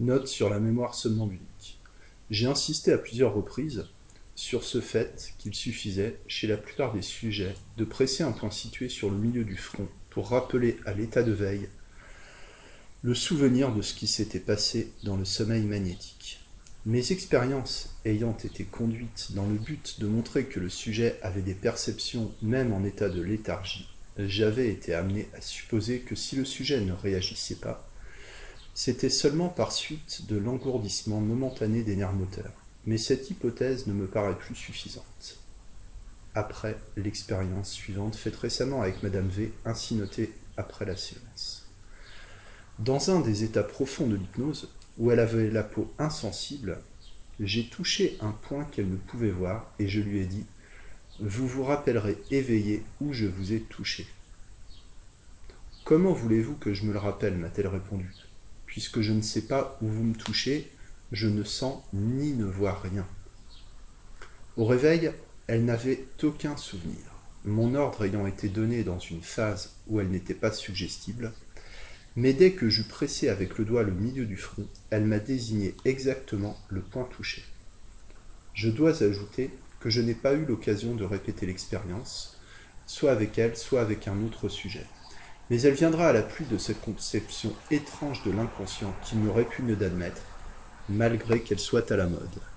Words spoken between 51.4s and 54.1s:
vous rappellerez éveillé où je vous ai touché.